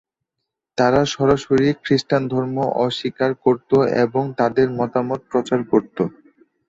[0.77, 2.55] তারা সরাসরি খ্রিস্টান ধর্ম
[2.81, 3.71] অস্বীকার করত
[4.03, 5.97] এবং তাদের মতামত প্রচার করত।